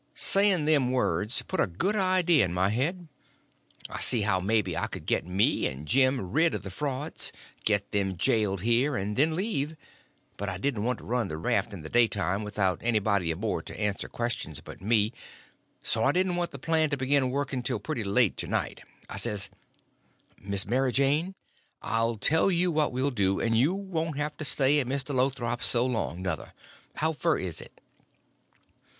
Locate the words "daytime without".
11.89-12.79